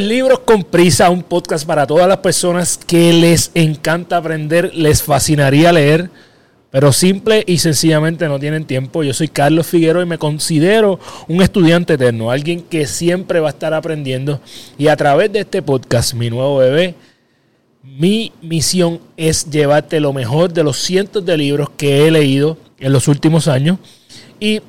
[0.00, 5.72] Libros con Prisa, un podcast para todas las personas que les encanta aprender, les fascinaría
[5.72, 6.10] leer,
[6.70, 9.02] pero simple y sencillamente no tienen tiempo.
[9.02, 13.52] Yo soy Carlos Figueroa y me considero un estudiante eterno, alguien que siempre va a
[13.52, 14.40] estar aprendiendo.
[14.78, 16.94] Y a través de este podcast, mi nuevo bebé,
[17.82, 22.92] mi misión es llevarte lo mejor de los cientos de libros que he leído en
[22.92, 23.78] los últimos años
[24.38, 24.62] y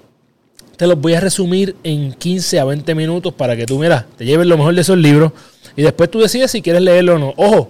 [0.81, 4.26] te los voy a resumir en 15 a 20 minutos para que tú, mira, te
[4.26, 5.31] lleves lo mejor de esos libros
[5.76, 7.34] y después tú decides si quieres leerlo o no.
[7.38, 7.70] Ojo,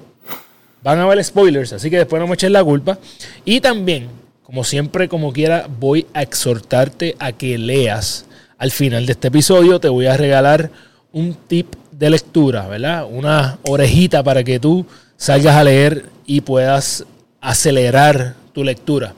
[0.81, 2.99] van a haber spoilers, así que después no me eches la culpa.
[3.43, 4.07] Y también,
[4.43, 8.27] como siempre, como quiera, voy a exhortarte a que leas.
[8.57, 10.71] Al final de este episodio te voy a regalar
[11.11, 13.05] un tip de lectura, ¿verdad?
[13.11, 14.85] Una orejita para que tú
[15.17, 17.03] salgas a leer y puedas
[17.41, 19.15] acelerar tu lectura.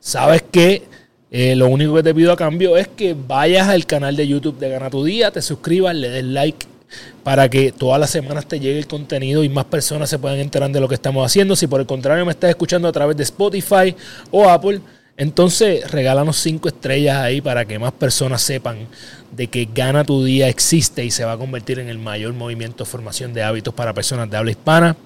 [0.00, 0.90] Sabes que
[1.32, 4.58] eh, lo único que te pido a cambio es que vayas al canal de YouTube
[4.58, 6.66] de Gana Tu Día, te suscribas, le des like
[7.22, 10.70] para que todas las semanas te llegue el contenido y más personas se puedan enterar
[10.70, 11.56] de lo que estamos haciendo.
[11.56, 13.96] Si por el contrario me estás escuchando a través de Spotify
[14.30, 14.80] o Apple,
[15.16, 18.88] entonces regálanos cinco estrellas ahí para que más personas sepan
[19.30, 22.84] de que Gana Tu Día existe y se va a convertir en el mayor movimiento
[22.84, 24.96] de formación de hábitos para personas de habla hispana.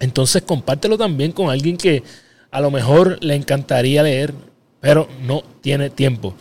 [0.00, 2.02] Entonces compártelo también con alguien que
[2.50, 4.32] a lo mejor le encantaría leer
[4.82, 6.34] pero no tiene tiempo.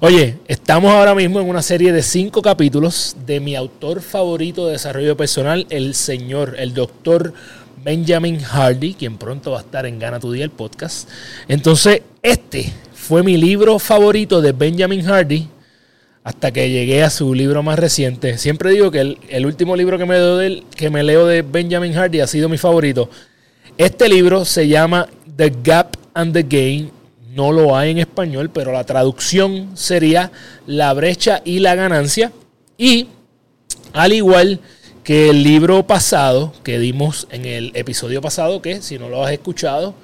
[0.00, 4.72] Oye, estamos ahora mismo en una serie de cinco capítulos de mi autor favorito de
[4.72, 7.34] desarrollo personal, el señor, el doctor
[7.84, 11.06] Benjamin Hardy, quien pronto va a estar en Gana tu Día el podcast.
[11.48, 15.48] Entonces, este fue mi libro favorito de Benjamin Hardy
[16.24, 18.38] hasta que llegué a su libro más reciente.
[18.38, 22.20] Siempre digo que el, último libro que me, de, que me leo de Benjamin Hardy
[22.20, 23.10] ha sido mi favorito.
[23.76, 27.01] Este libro se llama The Gap and the Gain
[27.34, 30.30] no lo hay en español, pero la traducción sería
[30.66, 32.32] la brecha y la ganancia.
[32.76, 33.08] Y
[33.92, 34.60] al igual
[35.02, 39.32] que el libro pasado que dimos en el episodio pasado, que si no lo has
[39.32, 39.94] escuchado,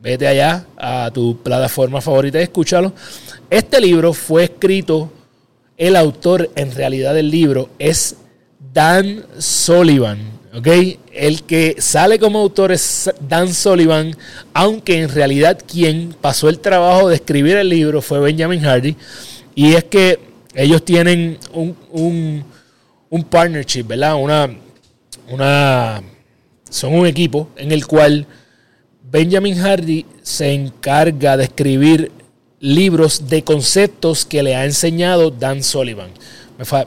[0.00, 2.92] vete allá a tu plataforma favorita y escúchalo.
[3.50, 5.12] Este libro fue escrito,
[5.76, 8.16] el autor en realidad del libro es
[8.72, 10.37] Dan Sullivan.
[10.52, 14.16] El que sale como autor es Dan Sullivan,
[14.54, 18.96] aunque en realidad quien pasó el trabajo de escribir el libro fue Benjamin Hardy.
[19.54, 20.18] Y es que
[20.54, 22.44] ellos tienen un,
[23.10, 24.14] un, partnership, ¿verdad?
[24.16, 24.50] Una,
[25.30, 26.02] una,
[26.70, 28.26] son un equipo en el cual
[29.10, 32.10] Benjamin Hardy se encarga de escribir
[32.60, 36.10] libros de conceptos que le ha enseñado Dan Sullivan.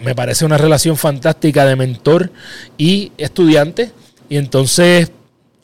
[0.02, 2.32] Me, parece una relación fantástica de mentor
[2.78, 3.92] y estudiante.
[4.30, 5.12] Y entonces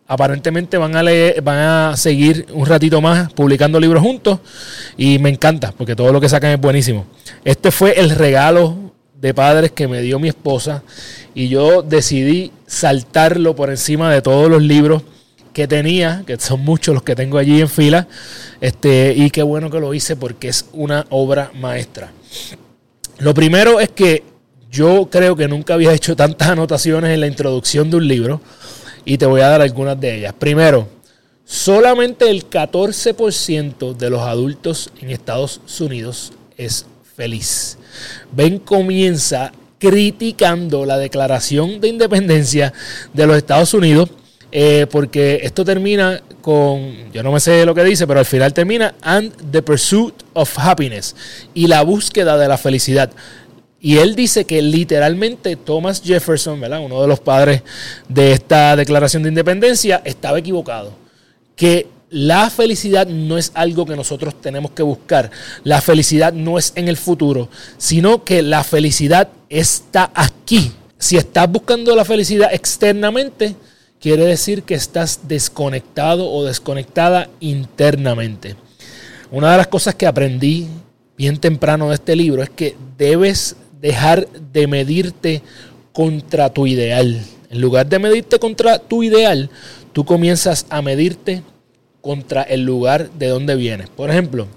[0.07, 4.39] aparentemente van a leer, van a seguir un ratito más publicando libros juntos
[4.95, 7.05] y me encanta porque todo lo que sacan es buenísimo.
[7.43, 10.83] Este fue el regalo de padres que me dio mi esposa
[11.33, 15.03] y yo decidí saltarlo por encima de todos los libros
[15.53, 18.07] que tenía, que son muchos los que tengo allí en fila,
[18.61, 22.11] este, y qué bueno que lo hice porque es una obra maestra.
[23.19, 24.23] Lo primero es que
[24.71, 28.41] yo creo que nunca había hecho tantas anotaciones en la introducción de un libro
[29.05, 30.33] y te voy a dar algunas de ellas.
[30.37, 30.87] Primero,
[31.45, 36.85] solamente el 14% de los adultos en Estados Unidos es
[37.15, 37.77] feliz.
[38.31, 42.73] Ben comienza criticando la declaración de independencia
[43.13, 44.09] de los Estados Unidos
[44.51, 48.53] eh, porque esto termina con, yo no me sé lo que dice, pero al final
[48.53, 51.15] termina, and the pursuit of happiness,
[51.53, 53.11] y la búsqueda de la felicidad.
[53.79, 56.79] Y él dice que literalmente Thomas Jefferson, ¿verdad?
[56.83, 57.61] uno de los padres
[58.09, 60.93] de esta declaración de independencia, estaba equivocado.
[61.55, 65.29] Que la felicidad no es algo que nosotros tenemos que buscar.
[65.63, 70.71] La felicidad no es en el futuro, sino que la felicidad está aquí.
[70.97, 73.55] Si estás buscando la felicidad externamente,
[73.99, 78.55] quiere decir que estás desconectado o desconectada internamente.
[79.31, 80.67] Una de las cosas que aprendí
[81.17, 85.41] bien temprano de este libro es que debes dejar de medirte
[85.91, 87.21] contra tu ideal.
[87.49, 89.49] En lugar de medirte contra tu ideal,
[89.93, 91.43] tú comienzas a medirte
[92.01, 93.89] contra el lugar de donde vienes.
[93.89, 94.47] Por ejemplo,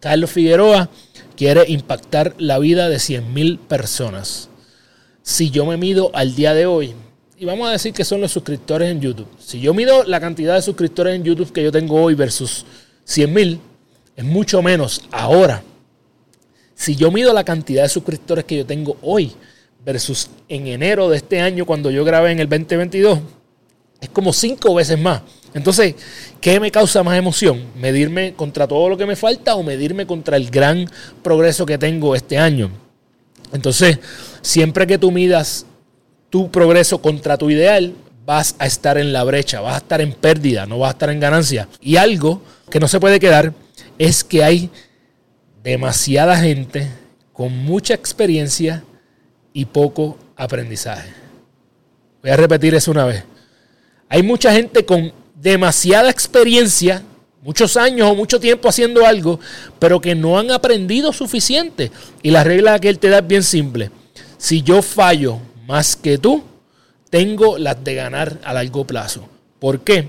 [0.00, 0.90] Carlos Figueroa
[1.36, 4.48] quiere impactar la vida de 100.000 personas.
[5.22, 6.94] Si yo me mido al día de hoy,
[7.38, 9.28] y vamos a decir que son los suscriptores en YouTube.
[9.38, 12.64] Si yo mido la cantidad de suscriptores en YouTube que yo tengo hoy versus
[13.04, 13.60] 100 mil,
[14.16, 15.62] es mucho menos ahora.
[16.74, 19.32] Si yo mido la cantidad de suscriptores que yo tengo hoy
[19.84, 23.18] versus en enero de este año cuando yo grabé en el 2022,
[24.00, 25.22] es como cinco veces más.
[25.54, 25.94] Entonces,
[26.40, 27.64] ¿qué me causa más emoción?
[27.76, 30.86] ¿Medirme contra todo lo que me falta o medirme contra el gran
[31.22, 32.70] progreso que tengo este año?
[33.52, 33.98] Entonces,
[34.42, 35.66] siempre que tú midas
[36.34, 37.94] tu progreso contra tu ideal,
[38.26, 41.10] vas a estar en la brecha, vas a estar en pérdida, no vas a estar
[41.10, 41.68] en ganancia.
[41.80, 42.42] Y algo
[42.72, 43.54] que no se puede quedar
[43.98, 44.68] es que hay
[45.62, 46.88] demasiada gente
[47.32, 48.82] con mucha experiencia
[49.52, 51.08] y poco aprendizaje.
[52.20, 53.22] Voy a repetir eso una vez.
[54.08, 57.04] Hay mucha gente con demasiada experiencia,
[57.42, 59.38] muchos años o mucho tiempo haciendo algo,
[59.78, 61.92] pero que no han aprendido suficiente.
[62.24, 63.92] Y la regla que él te da es bien simple.
[64.36, 66.42] Si yo fallo más que tú,
[67.10, 69.28] tengo las de ganar a largo plazo.
[69.58, 70.08] ¿Por qué?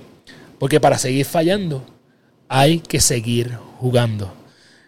[0.60, 1.86] Porque para seguir fallando
[2.48, 4.34] hay que seguir jugando.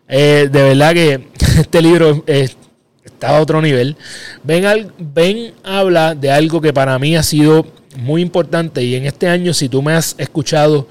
[0.08, 1.28] Eh, de verdad que
[1.60, 3.96] este libro está a otro nivel.
[4.44, 7.66] Ven, al, ven habla de algo que para mí ha sido
[7.98, 10.88] muy importante y en este año si tú me has escuchado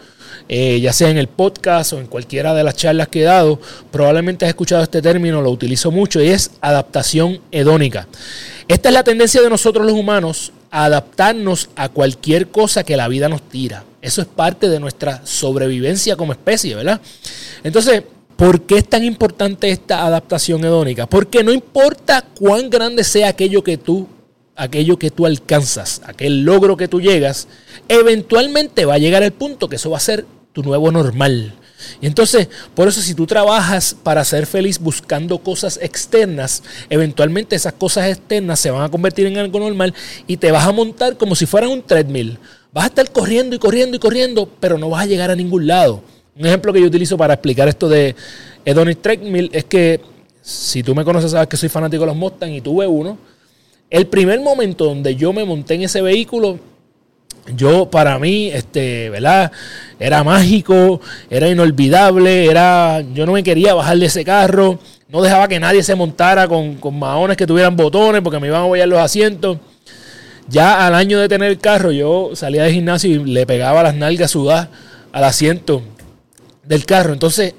[0.49, 3.61] eh, ya sea en el podcast o en cualquiera de las charlas que he dado,
[3.91, 8.07] probablemente has escuchado este término, lo utilizo mucho y es adaptación hedónica.
[8.69, 13.09] Esta es la tendencia de nosotros los humanos a adaptarnos a cualquier cosa que la
[13.09, 13.85] vida nos tira.
[14.03, 17.01] Eso es parte de nuestra sobrevivencia como especie, ¿verdad?
[17.65, 18.03] Entonces,
[18.37, 21.07] ¿por qué es tan importante esta adaptación hedónica?
[21.07, 24.07] Porque no importa cuán grande sea aquello que tú
[24.57, 27.47] aquello que tú alcanzas, aquel logro que tú llegas,
[27.89, 30.25] eventualmente va a llegar el punto que eso va a ser
[30.57, 31.53] tu nuevo normal.
[32.01, 37.75] Y entonces, por eso si tú trabajas para ser feliz buscando cosas externas, eventualmente esas
[37.75, 39.93] cosas externas se van a convertir en algo normal
[40.27, 42.39] y te vas a montar como si fueran un treadmill.
[42.73, 45.67] Vas a estar corriendo y corriendo y corriendo, pero no vas a llegar a ningún
[45.67, 46.03] lado.
[46.39, 48.17] Un ejemplo que yo utilizo para explicar esto de
[48.65, 50.01] Hedonic Treadmill es que
[50.41, 53.19] si tú me conoces sabes que soy fanático de los Mustang y tuve uno.
[53.91, 56.59] El primer momento donde yo me monté en ese vehículo
[57.55, 59.53] yo para mí, este, ¿verdad?
[59.99, 61.01] Era mágico,
[61.31, 64.79] era inolvidable, era, yo no me quería bajar de ese carro,
[65.09, 68.63] no dejaba que nadie se montara con, con maones que tuvieran botones porque me iban
[68.63, 69.59] a apoyar los asientos.
[70.49, 73.95] Ya al año de tener el carro, yo salía del gimnasio y le pegaba las
[73.95, 74.69] nalgas sudadas
[75.13, 75.83] al asiento
[76.65, 77.13] del carro.
[77.13, 77.55] Entonces,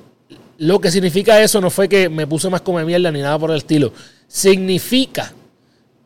[0.57, 3.51] lo que significa eso no fue que me puse más como mierda ni nada por
[3.51, 3.91] el estilo.
[4.27, 5.33] Significa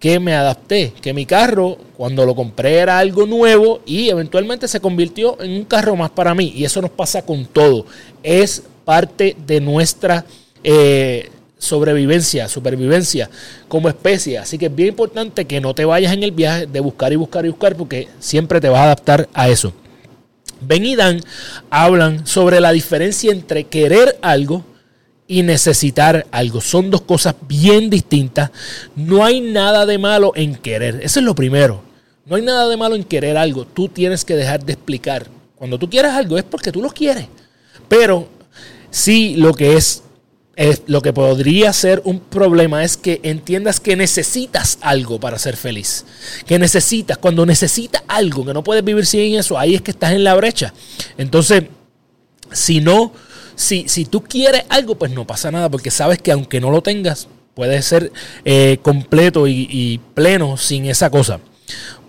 [0.01, 4.79] que me adapté, que mi carro cuando lo compré era algo nuevo y eventualmente se
[4.79, 6.51] convirtió en un carro más para mí.
[6.55, 7.85] Y eso nos pasa con todo.
[8.23, 10.25] Es parte de nuestra
[10.63, 13.29] eh, sobrevivencia, supervivencia
[13.67, 14.39] como especie.
[14.39, 17.17] Así que es bien importante que no te vayas en el viaje de buscar y
[17.17, 19.71] buscar y buscar porque siempre te vas a adaptar a eso.
[20.61, 21.21] Ben y Dan
[21.69, 24.65] hablan sobre la diferencia entre querer algo
[25.31, 26.59] y necesitar algo.
[26.59, 28.51] Son dos cosas bien distintas.
[28.97, 30.99] No hay nada de malo en querer.
[31.01, 31.81] Eso es lo primero.
[32.25, 33.63] No hay nada de malo en querer algo.
[33.63, 35.27] Tú tienes que dejar de explicar.
[35.55, 37.27] Cuando tú quieres algo es porque tú lo quieres.
[37.87, 38.27] Pero
[38.89, 40.03] sí lo que es,
[40.57, 45.55] es lo que podría ser un problema es que entiendas que necesitas algo para ser
[45.55, 46.03] feliz.
[46.45, 50.11] Que necesitas, cuando necesitas algo, que no puedes vivir sin eso, ahí es que estás
[50.11, 50.73] en la brecha.
[51.17, 51.63] Entonces,
[52.51, 53.13] si no
[53.55, 56.81] si, si tú quieres algo, pues no pasa nada, porque sabes que aunque no lo
[56.81, 58.11] tengas, puedes ser
[58.45, 61.39] eh, completo y, pleno sin esa cosa.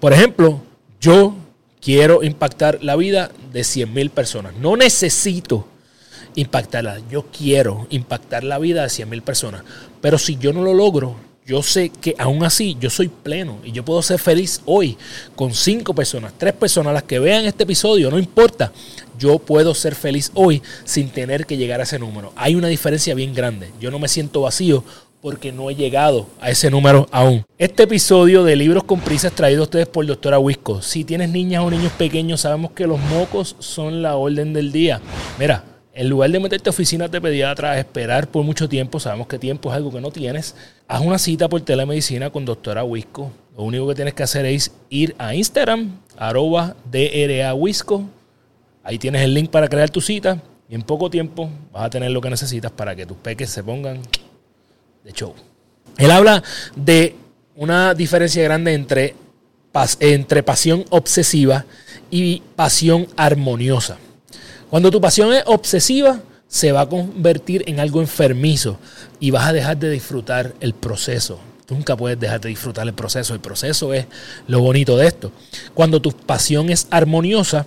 [0.00, 0.61] Por ejemplo,
[1.00, 1.34] yo
[1.80, 4.54] quiero impactar la vida de 100 mil personas.
[4.56, 5.66] No necesito
[6.34, 9.62] impactarla, yo quiero impactar la vida de 100 mil personas.
[10.00, 11.16] Pero si yo no lo logro,
[11.52, 14.97] yo sé que aún así yo soy pleno y yo puedo ser feliz hoy
[15.37, 18.73] con cinco personas, tres personas, las que vean este episodio, no importa.
[19.18, 22.32] Yo puedo ser feliz hoy sin tener que llegar a ese número.
[22.37, 23.71] Hay una diferencia bien grande.
[23.78, 24.82] Yo no me siento vacío
[25.21, 27.44] porque no he llegado a ese número aún.
[27.59, 30.80] Este episodio de Libros con Prisa es traído a ustedes por Doctora Wisco.
[30.80, 35.02] Si tienes niñas o niños pequeños, sabemos que los mocos son la orden del día.
[35.38, 39.38] Mira, en lugar de meterte a oficinas de pediatra, esperar por mucho tiempo, sabemos que
[39.38, 40.54] tiempo es algo que no tienes,
[40.92, 43.32] haz una cita por telemedicina con doctora Wisco.
[43.56, 48.04] Lo único que tienes que hacer es ir a Instagram, arroba DRA Wisco.
[48.84, 52.11] Ahí tienes el link para crear tu cita y en poco tiempo vas a tener
[52.11, 54.02] lo que necesitas para que tus peques se pongan
[55.02, 55.34] de show.
[55.96, 56.42] Él habla
[56.76, 57.16] de
[57.56, 59.14] una diferencia grande entre,
[59.99, 61.64] entre pasión obsesiva
[62.11, 63.96] y pasión armoniosa.
[64.68, 66.20] Cuando tu pasión es obsesiva,
[66.52, 68.78] se va a convertir en algo enfermizo
[69.18, 71.40] y vas a dejar de disfrutar el proceso.
[71.71, 73.32] nunca puedes dejar de disfrutar el proceso.
[73.32, 74.04] El proceso es
[74.47, 75.32] lo bonito de esto.
[75.73, 77.64] Cuando tu pasión es armoniosa,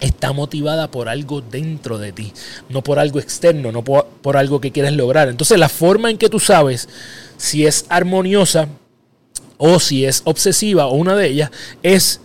[0.00, 2.32] está motivada por algo dentro de ti,
[2.70, 5.28] no por algo externo, no por, algo que quieres lograr.
[5.28, 6.88] Entonces la forma en que tú sabes
[7.36, 8.66] si es armoniosa
[9.58, 11.50] o si es obsesiva o una de ellas
[11.82, 12.22] es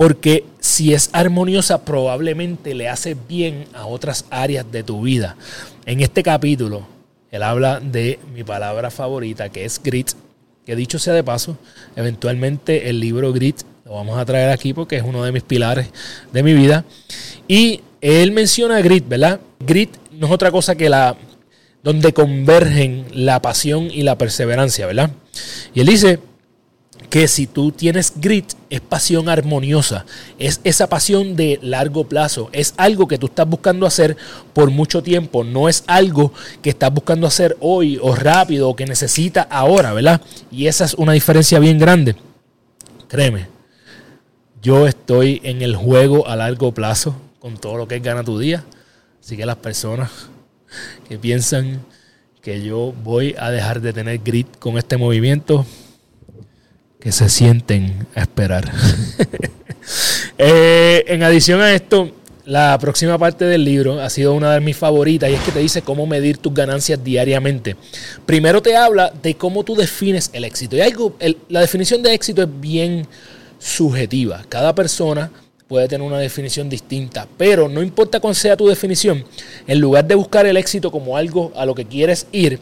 [0.00, 5.36] porque si es armoniosa probablemente le hace bien a otras áreas de tu vida.
[5.84, 6.86] En este capítulo,
[7.30, 10.12] él habla de mi palabra favorita, que es grit,
[10.64, 11.58] que dicho sea de paso,
[11.96, 15.90] eventualmente el libro Grit lo vamos a traer aquí porque es uno de mis pilares
[16.32, 16.86] de mi vida.
[17.46, 19.38] Y él menciona Grit, ¿verdad?
[19.58, 21.14] Grit no es otra cosa que la
[21.82, 25.10] donde convergen la pasión y la perseverancia, ¿verdad?
[25.74, 26.20] Y él dice
[27.10, 30.06] que si tú tienes grit, es pasión armoniosa,
[30.38, 34.16] es esa pasión de largo plazo, es algo que tú estás buscando hacer
[34.52, 38.86] por mucho tiempo, no es algo que estás buscando hacer hoy o rápido o que
[38.86, 40.20] necesitas ahora, ¿verdad?
[40.52, 42.14] Y esa es una diferencia bien grande.
[43.08, 43.48] Créeme,
[44.62, 48.64] yo estoy en el juego a largo plazo con todo lo que gana tu día,
[49.20, 50.10] así que las personas
[51.08, 51.80] que piensan
[52.40, 55.66] que yo voy a dejar de tener grit con este movimiento,
[57.00, 58.70] que se sienten a esperar.
[60.38, 62.12] Eh, en adición a esto,
[62.44, 65.58] la próxima parte del libro ha sido una de mis favoritas y es que te
[65.58, 67.76] dice cómo medir tus ganancias diariamente.
[68.24, 70.76] Primero te habla de cómo tú defines el éxito.
[70.76, 71.16] Y algo,
[71.48, 73.06] la definición de éxito es bien
[73.58, 74.42] subjetiva.
[74.48, 75.30] Cada persona
[75.68, 79.24] puede tener una definición distinta, pero no importa cuál sea tu definición,
[79.68, 82.58] en lugar de buscar el éxito como algo a lo que quieres ir,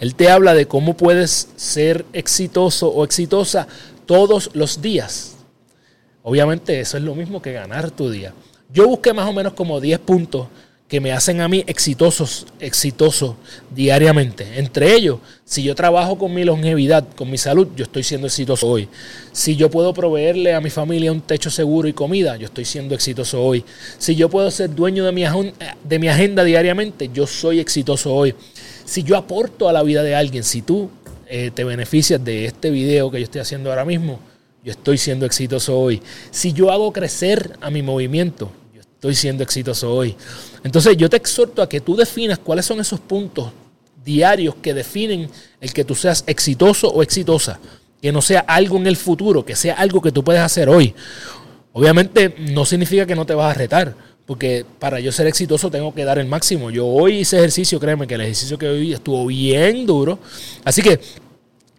[0.00, 3.66] él te habla de cómo puedes ser exitoso o exitosa
[4.06, 5.36] todos los días.
[6.22, 8.32] Obviamente eso es lo mismo que ganar tu día.
[8.72, 10.48] Yo busqué más o menos como 10 puntos
[10.88, 13.34] que me hacen a mí exitosos, exitosos
[13.74, 14.58] diariamente.
[14.58, 18.68] Entre ellos, si yo trabajo con mi longevidad, con mi salud, yo estoy siendo exitoso
[18.68, 18.88] hoy.
[19.32, 22.94] Si yo puedo proveerle a mi familia un techo seguro y comida, yo estoy siendo
[22.94, 23.64] exitoso hoy.
[23.98, 25.24] Si yo puedo ser dueño de mi,
[25.84, 28.34] de mi agenda diariamente, yo soy exitoso hoy.
[28.86, 30.88] Si yo aporto a la vida de alguien, si tú
[31.26, 34.20] eh, te beneficias de este video que yo estoy haciendo ahora mismo,
[34.64, 36.00] yo estoy siendo exitoso hoy.
[36.30, 40.16] Si yo hago crecer a mi movimiento, estoy siendo exitoso hoy.
[40.64, 43.52] Entonces yo te exhorto a que tú definas cuáles son esos puntos
[44.04, 45.28] diarios que definen
[45.60, 47.58] el que tú seas exitoso o exitosa.
[48.00, 50.94] Que no sea algo en el futuro, que sea algo que tú puedes hacer hoy.
[51.72, 53.94] Obviamente no significa que no te vas a retar,
[54.26, 56.70] porque para yo ser exitoso tengo que dar el máximo.
[56.70, 60.18] Yo hoy hice ejercicio, créeme que el ejercicio que hoy estuvo bien duro.
[60.64, 61.00] Así que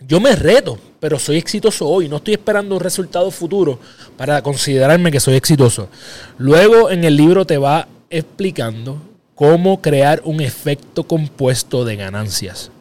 [0.08, 2.08] yo me reto, pero soy exitoso hoy.
[2.08, 3.80] No estoy esperando un resultado futuro
[4.16, 5.90] para considerarme que soy exitoso.
[6.38, 9.02] Luego en el libro te va explicando
[9.36, 12.72] cómo crear un efecto compuesto de ganancias.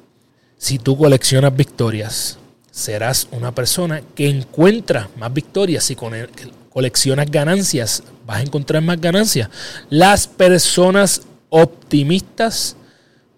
[0.59, 2.39] Si tú coleccionas victorias,
[2.77, 5.83] serás una persona que encuentra más victorias.
[5.83, 5.97] Si
[6.69, 9.49] coleccionas ganancias, vas a encontrar más ganancias.
[9.89, 12.77] Las personas optimistas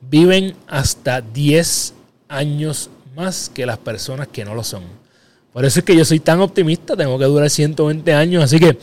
[0.01, 1.95] viven hasta 10
[2.29, 4.83] años más que las personas que no lo son.
[5.53, 8.77] Por eso es que yo soy tan optimista, tengo que durar 120 años, así que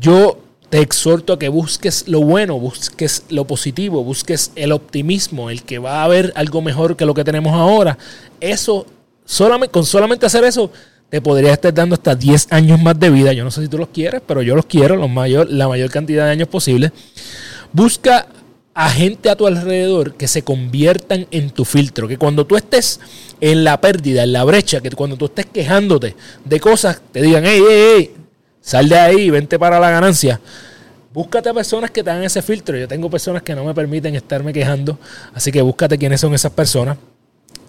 [0.00, 5.64] yo te exhorto a que busques lo bueno, busques lo positivo, busques el optimismo, el
[5.64, 7.98] que va a haber algo mejor que lo que tenemos ahora.
[8.38, 8.86] Eso,
[9.30, 10.72] solamente, con solamente hacer eso,
[11.08, 13.32] te podría estar dando hasta 10 años más de vida.
[13.32, 15.90] Yo no sé si tú los quieres, pero yo los quiero, los mayor, la mayor
[15.90, 16.92] cantidad de años posible.
[17.72, 18.26] Busca
[18.74, 22.08] a gente a tu alrededor que se conviertan en tu filtro.
[22.08, 23.00] Que cuando tú estés
[23.40, 27.44] en la pérdida, en la brecha, que cuando tú estés quejándote de cosas, te digan,
[27.46, 28.14] hey, hey, hey,
[28.60, 30.40] sal de ahí, vente para la ganancia.
[31.12, 32.76] Búscate a personas que te hagan ese filtro.
[32.76, 34.98] Yo tengo personas que no me permiten estarme quejando,
[35.34, 36.98] así que búscate quiénes son esas personas.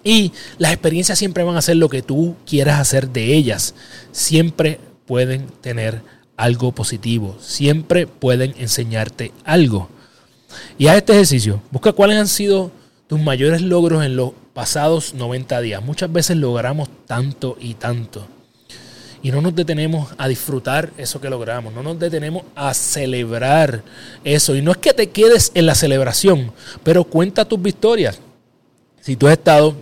[0.03, 3.75] Y las experiencias siempre van a ser lo que tú quieras hacer de ellas.
[4.12, 6.01] Siempre pueden tener
[6.38, 9.89] algo positivo, siempre pueden enseñarte algo.
[10.77, 11.62] Y haz este ejercicio.
[11.72, 12.72] Busca cuáles han sido
[13.08, 15.84] tus mayores logros en los pasados 90 días.
[15.84, 18.27] Muchas veces logramos tanto y tanto.
[19.24, 21.74] Y no nos detenemos a disfrutar eso que logramos.
[21.74, 23.84] No nos detenemos a celebrar
[24.24, 24.55] eso.
[24.55, 26.51] Y no es que te quedes en la celebración,
[26.84, 28.20] pero cuenta tus victorias.
[29.00, 29.75] Si tú has estado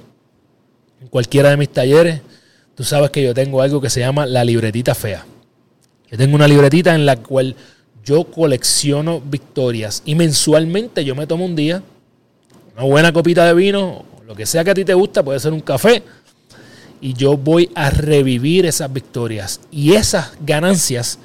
[1.02, 2.22] en cualquiera de mis talleres,
[2.76, 5.26] tú sabes que yo tengo algo que se llama la libretita fea.
[6.12, 7.56] Yo tengo una libretita en la cual
[8.04, 11.84] yo colecciono victorias y mensualmente yo me tomo un día,
[12.76, 15.54] una buena copita de vino, lo que sea que a ti te gusta, puede ser
[15.54, 16.04] un café,
[17.02, 19.62] y yo voy a revivir esas victorias.
[19.72, 21.20] Y esas ganancias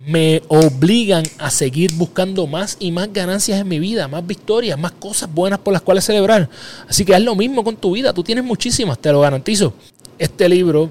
[0.00, 4.92] me obligan a seguir buscando más y más ganancias en mi vida, más victorias, más
[4.92, 6.48] cosas buenas por las cuales celebrar.
[6.88, 9.74] Así que haz lo mismo con tu vida, tú tienes muchísimas, te lo garantizo.
[10.18, 10.90] Este libro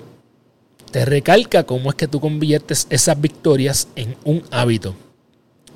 [0.92, 4.96] te recalca cómo es que tú conviertes esas victorias en un hábito.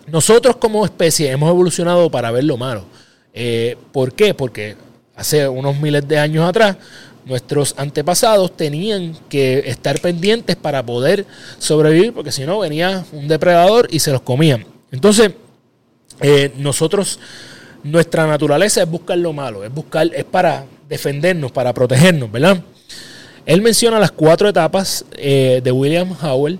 [0.07, 2.85] Nosotros como especie hemos evolucionado para ver lo malo.
[3.33, 4.33] Eh, ¿Por qué?
[4.33, 4.75] Porque
[5.15, 6.77] hace unos miles de años atrás
[7.29, 11.25] nuestros antepasados tenían que estar pendientes para poder
[11.59, 14.65] sobrevivir, porque si no venía un depredador y se los comían.
[14.91, 15.31] Entonces,
[16.21, 17.19] eh, nosotros,
[17.83, 22.61] nuestra naturaleza es buscar lo malo, es buscar, es para defendernos, para protegernos, ¿verdad?
[23.45, 26.59] Él menciona las cuatro etapas eh, de William Howell,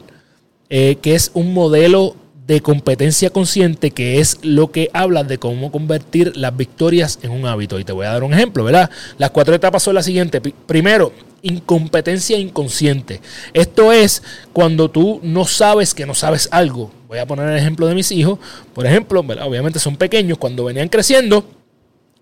[0.70, 2.16] eh, que es un modelo
[2.50, 7.46] de competencia consciente, que es lo que habla de cómo convertir las victorias en un
[7.46, 7.78] hábito.
[7.78, 8.90] Y te voy a dar un ejemplo, ¿verdad?
[9.20, 10.42] Las cuatro etapas son las siguientes.
[10.66, 11.14] Primero,
[11.44, 13.22] incompetencia inconsciente.
[13.54, 16.92] Esto es cuando tú no sabes que no sabes algo.
[17.08, 18.40] Voy a poner el ejemplo de mis hijos.
[18.74, 21.46] Por ejemplo, obviamente son pequeños, cuando venían creciendo,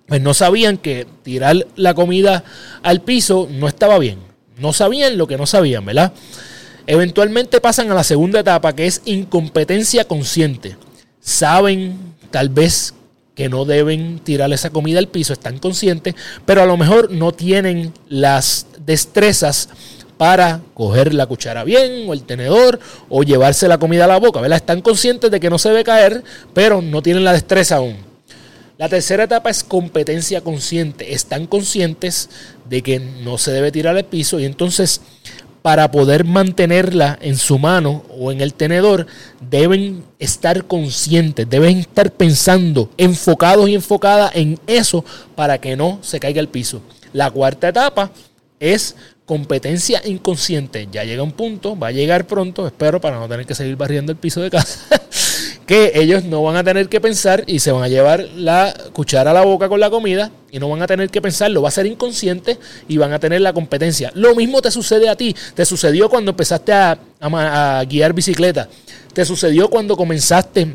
[0.08, 2.44] pues no sabían que tirar la comida
[2.84, 4.20] al piso no estaba bien.
[4.58, 6.12] No sabían lo que no sabían, ¿verdad?
[6.88, 10.78] Eventualmente pasan a la segunda etapa que es incompetencia consciente.
[11.20, 12.94] Saben tal vez
[13.36, 16.16] que no deben tirar esa comida al piso, están conscientes,
[16.46, 19.70] pero a lo mejor no tienen las destrezas
[20.18, 22.80] para coger la cuchara bien o el tenedor
[23.10, 24.58] o llevarse la comida a la boca, ¿verdad?
[24.58, 27.98] Están conscientes de que no se debe caer, pero no tienen la destreza aún.
[28.78, 31.14] La tercera etapa es competencia consciente.
[31.14, 32.30] Están conscientes
[32.70, 35.02] de que no se debe tirar al piso y entonces
[35.62, 39.08] para poder mantenerla en su mano o en el tenedor,
[39.50, 45.04] deben estar conscientes, deben estar pensando, enfocados y enfocadas en eso
[45.36, 46.82] para que no se caiga el piso.
[47.14, 48.12] La cuarta etapa
[48.60, 48.96] es
[49.26, 50.88] competencia inconsciente.
[50.92, 54.12] Ya llega un punto, va a llegar pronto, espero, para no tener que seguir barriendo
[54.12, 54.80] el piso de casa.
[55.68, 59.32] que ellos no van a tener que pensar y se van a llevar la cuchara
[59.32, 61.72] a la boca con la comida y no van a tener que pensarlo, va a
[61.72, 62.58] ser inconsciente
[62.88, 64.10] y van a tener la competencia.
[64.16, 66.98] Lo mismo te sucede a ti, te sucedió cuando empezaste a,
[67.90, 68.70] guiar bicicleta,
[69.12, 70.74] te sucedió cuando comenzaste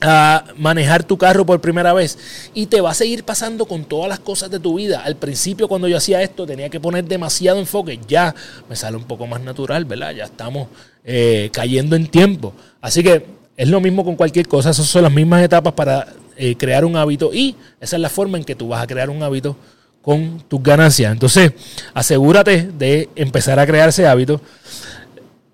[0.00, 2.18] a manejar tu carro por primera vez
[2.52, 5.02] y te va a seguir pasando con todas las cosas de tu vida.
[5.04, 8.34] Al principio cuando yo hacía esto tenía que poner demasiado enfoque, ya
[8.68, 10.12] me sale un poco más natural, ¿verdad?
[10.12, 10.66] Ya estamos
[11.04, 12.52] eh, cayendo en tiempo.
[12.80, 16.56] Así que es lo mismo con cualquier cosa, esas son las mismas etapas para eh,
[16.56, 19.22] crear un hábito y esa es la forma en que tú vas a crear un
[19.22, 19.56] hábito
[20.02, 21.10] con tus ganancias.
[21.10, 21.52] Entonces,
[21.94, 24.40] asegúrate de empezar a crear ese hábito.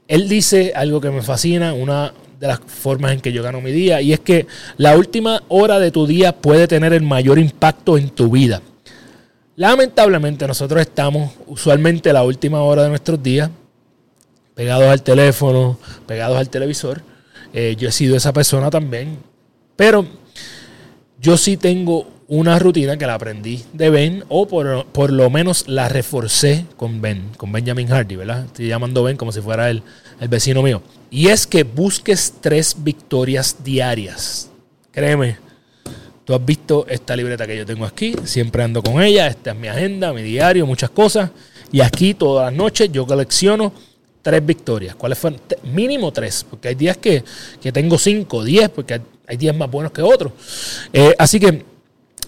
[0.09, 3.71] Él dice algo que me fascina, una de las formas en que yo gano mi
[3.71, 7.97] día, y es que la última hora de tu día puede tener el mayor impacto
[7.97, 8.61] en tu vida.
[9.55, 13.49] Lamentablemente nosotros estamos usualmente la última hora de nuestros días
[14.55, 17.03] pegados al teléfono, pegados al televisor,
[17.53, 19.19] eh, yo he sido esa persona también.
[19.77, 20.07] Pero
[21.21, 25.89] yo sí tengo una rutina que la aprendí de Ben, o por, lo menos la
[25.89, 28.47] reforcé con Ben, con Benjamin Hardy, ¿verdad?
[28.47, 29.83] Estoy llamando Ben como si fuera el,
[30.19, 30.83] el vecino mío.
[31.11, 34.51] Y es que busques tres victorias diarias.
[34.93, 35.37] Créeme,
[36.25, 39.57] tú has visto esta libreta que yo tengo aquí, siempre ando con ella, esta es
[39.57, 41.31] mi agenda, mi diario, muchas cosas.
[41.71, 43.73] Y aquí todas las noches yo colecciono
[44.23, 44.95] tres victorias.
[44.95, 45.41] ¿Cuáles fueron?
[45.65, 47.23] Mínimo tres, porque hay días que,
[47.73, 50.33] tengo cinco, diez, porque hay días más buenos que otros.
[50.93, 51.65] Eh, así que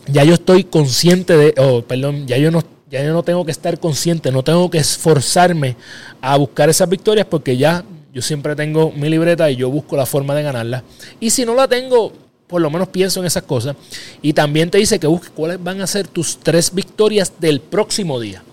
[0.07, 3.51] ya yo estoy consciente de, oh, perdón, ya yo no ya yo no tengo que
[3.51, 5.75] estar consciente, no tengo que esforzarme
[6.21, 10.07] a buscar esas victorias porque ya yo siempre tengo mi libreta y yo busco la
[10.07, 10.85] forma de ganarla.
[11.19, 12.13] Y si no la tengo,
[12.47, 13.75] por lo menos pienso en esas cosas.
[14.23, 18.21] Y también te dice que busques cuáles van a ser tus tres victorias del próximo
[18.21, 18.45] día.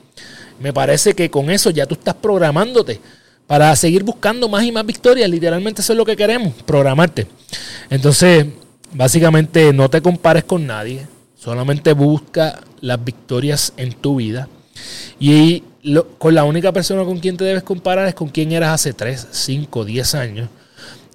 [0.60, 3.00] Me parece que con eso ya tú estás programándote
[3.52, 5.30] para seguir buscando más y más victorias.
[5.30, 7.28] Literalmente eso es lo que queremos, programarte.
[7.90, 8.46] Entonces,
[8.94, 14.48] básicamente no te compares con nadie, solamente busca las victorias en tu vida.
[15.20, 15.66] Y
[16.18, 19.28] con la única persona con quien te debes comparar es con quien eras hace 3,
[19.32, 20.50] 5, 10 años.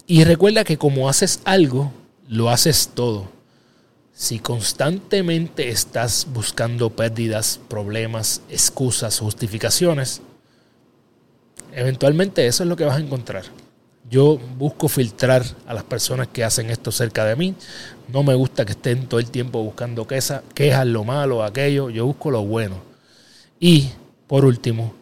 [0.07, 1.91] Y recuerda que como haces algo,
[2.29, 3.31] lo haces todo.
[4.13, 10.21] Si constantemente estás buscando pérdidas, problemas, excusas, justificaciones,
[11.77, 13.45] eventualmente eso es lo que vas a encontrar.
[14.09, 17.55] Yo busco filtrar a las personas que hacen esto cerca de mí.
[18.09, 21.91] No me gusta que estén todo el tiempo buscando quejas, quejas lo malo, aquello.
[21.91, 22.77] Yo busco lo bueno.
[23.59, 23.91] Y,
[24.27, 24.95] por último,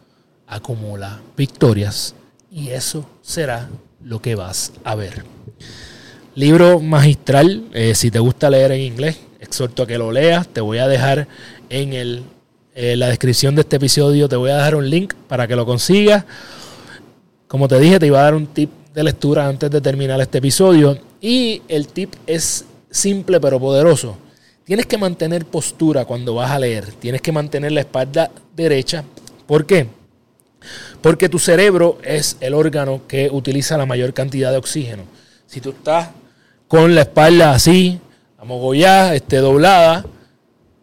[0.47, 2.15] acumula victorias.
[2.51, 3.69] Y eso será
[4.03, 5.25] lo que vas a ver.
[6.35, 7.65] Libro magistral.
[7.73, 10.49] Eh, si te gusta leer en inglés, exhorto a que lo leas.
[10.49, 11.29] Te voy a dejar
[11.69, 12.25] en el,
[12.75, 15.65] eh, la descripción de este episodio, te voy a dejar un link para que lo
[15.65, 16.25] consigas.
[17.55, 20.39] Como te dije, te iba a dar un tip de lectura antes de terminar este
[20.39, 20.99] episodio.
[21.21, 24.17] Y el tip es simple pero poderoso.
[24.65, 26.85] Tienes que mantener postura cuando vas a leer.
[26.95, 29.05] Tienes que mantener la espalda derecha.
[29.47, 29.87] ¿Por qué?
[31.01, 35.05] Porque tu cerebro es el órgano que utiliza la mayor cantidad de oxígeno.
[35.47, 36.09] Si tú estás
[36.67, 38.01] con la espalda así,
[38.37, 40.05] amogollada, este, doblada,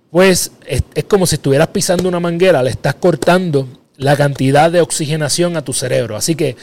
[0.10, 3.67] pues es, es, como si estuvieras pisando una manguera, le estás cortando
[4.01, 6.17] la cantidad de oxigenación a tu cerebro.
[6.17, 6.57] Así que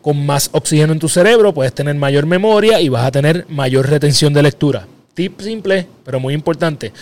[0.00, 3.90] con más oxígeno en tu cerebro puedes tener mayor memoria y vas a tener mayor
[3.90, 4.86] retención de lectura.
[5.12, 6.92] Tip simple, pero muy importante.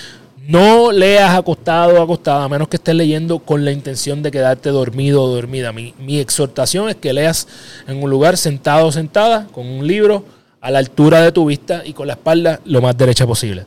[0.48, 4.70] No leas acostado o acostada, a menos que estés leyendo con la intención de quedarte
[4.70, 5.72] dormido o dormida.
[5.72, 7.46] Mi, mi exhortación es que leas
[7.86, 10.24] en un lugar sentado o sentada, con un libro
[10.62, 13.66] a la altura de tu vista y con la espalda lo más derecha posible.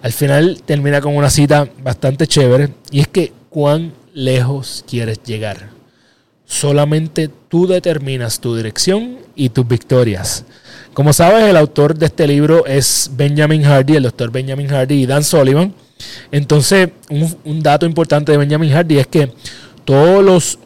[0.00, 5.70] Al final termina con una cita bastante chévere y es que cuán lejos quieres llegar.
[6.46, 10.44] Solamente tú determinas tu dirección y tus victorias.
[10.94, 15.06] Como sabes, el autor de este libro es Benjamin Hardy, el doctor Benjamin Hardy y
[15.06, 15.74] Dan Sullivan.
[16.30, 19.32] Entonces, un, dato importante de Benjamin Hardy es que
[19.84, 20.58] todos los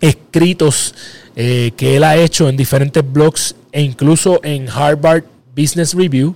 [0.00, 0.94] escritos
[1.34, 5.24] eh, que él ha hecho en diferentes blogs e incluso en Harvard
[5.56, 6.34] Business Review,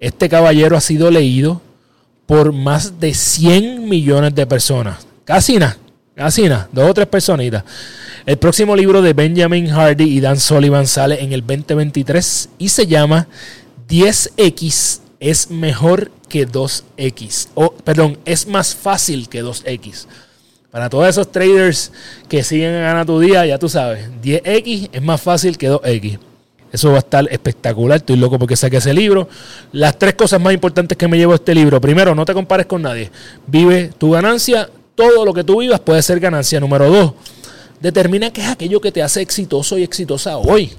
[0.00, 1.60] este caballero ha sido leído
[2.26, 5.09] por más de 100 millones de personas.
[5.30, 7.62] Casi nada, dos o tres personitas.
[8.26, 12.88] El próximo libro de Benjamin Hardy y Dan Sullivan sale en el 2023 y se
[12.88, 13.28] llama
[13.88, 17.50] 10X es mejor que 2X.
[17.54, 20.06] O, perdón, es más fácil que 2X.
[20.72, 21.92] Para todos esos traders
[22.28, 26.18] que siguen a ganar tu día, ya tú sabes, 10X es más fácil que 2X.
[26.72, 27.98] Eso va a estar espectacular.
[27.98, 29.28] Estoy loco porque saque ese libro.
[29.70, 31.80] Las tres cosas más importantes que me llevo este libro.
[31.80, 33.10] Primero, no te compares con nadie.
[33.46, 34.68] Vive tu ganancia.
[34.94, 36.60] Todo lo que tú vivas puede ser ganancia.
[36.60, 37.14] Número dos,
[37.80, 40.70] Determina qué es aquello que te hace exitoso y exitosa hoy.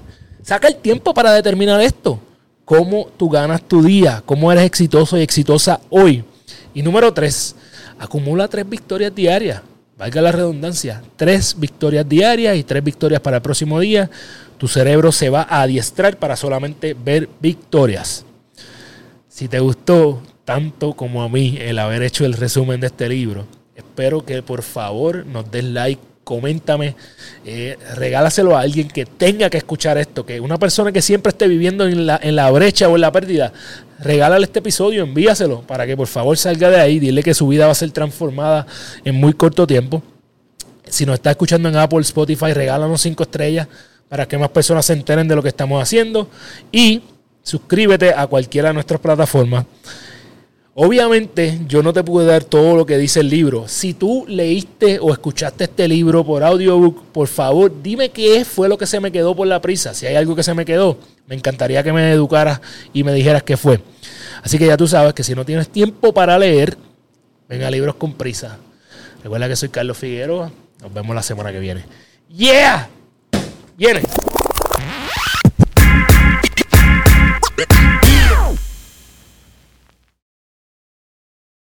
[0.42, 2.20] Saca el tiempo para determinar esto.
[2.64, 6.24] Cómo tú ganas tu día, cómo eres exitoso y exitosa hoy.
[6.72, 7.56] Y número tres,
[7.98, 9.62] acumula tres victorias diarias.
[9.98, 14.08] Valga la redundancia, tres victorias diarias y tres victorias para el próximo día.
[14.56, 18.24] Tu cerebro se va a adiestrar para solamente ver victorias.
[19.28, 23.44] Si te gustó tanto como a mí el haber hecho el resumen de este libro,
[23.88, 26.94] espero que por favor nos des like coméntame,
[27.44, 31.48] eh, regálaselo a alguien que tenga que escuchar esto, que una persona que siempre esté
[31.48, 33.52] viviendo en la, en la brecha o en la pérdida,
[33.98, 37.66] regálale este episodio, envíaselo para que por favor salga de ahí, dile que su vida
[37.66, 38.66] va a ser transformada
[39.04, 40.02] en muy corto tiempo.
[40.88, 43.66] Si nos está escuchando en Apple, Spotify, regálanos cinco estrellas
[44.08, 46.28] para que más personas se enteren de lo que estamos haciendo
[46.70, 47.02] y
[47.42, 49.64] suscríbete a cualquiera de nuestras plataformas.
[50.74, 53.68] Obviamente yo no te pude dar todo lo que dice el libro.
[53.68, 58.78] Si tú leíste o escuchaste este libro por audiobook, por favor dime qué fue lo
[58.78, 59.92] que se me quedó por la prisa.
[59.92, 62.62] Si hay algo que se me quedó, me encantaría que me educaras
[62.94, 63.82] y me dijeras qué fue.
[64.42, 66.78] Así que ya tú sabes que si no tienes tiempo para leer,
[67.50, 68.56] venga libros con prisa.
[69.22, 70.50] Recuerda que soy Carlos Figueroa.
[70.80, 71.84] Nos vemos la semana que viene.
[72.30, 72.88] ¡Yeah!
[73.76, 74.00] Viene.